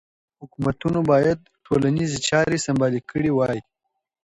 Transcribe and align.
حکومتونو 0.41 0.99
باید 1.11 1.39
ټولنیزې 1.65 2.17
چارې 2.29 2.57
سمبالې 2.65 2.99
کړې 3.09 3.31
وای. 3.33 3.59